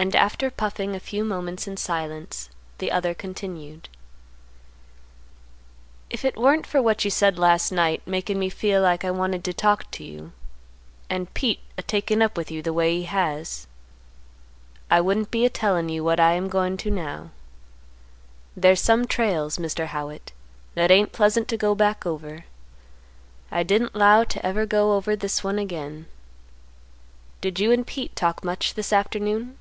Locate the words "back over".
21.74-22.44